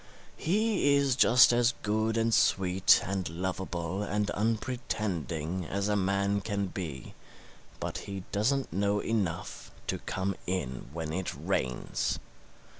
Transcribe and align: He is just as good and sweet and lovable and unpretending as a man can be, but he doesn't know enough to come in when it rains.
He 0.35 0.95
is 0.95 1.15
just 1.15 1.53
as 1.53 1.75
good 1.83 2.17
and 2.17 2.33
sweet 2.33 3.01
and 3.05 3.29
lovable 3.29 4.01
and 4.01 4.31
unpretending 4.31 5.63
as 5.65 5.87
a 5.87 5.95
man 5.95 6.41
can 6.41 6.65
be, 6.65 7.13
but 7.79 7.99
he 7.99 8.23
doesn't 8.31 8.73
know 8.73 8.99
enough 8.99 9.69
to 9.85 9.99
come 9.99 10.35
in 10.47 10.89
when 10.91 11.13
it 11.13 11.31
rains. 11.35 12.17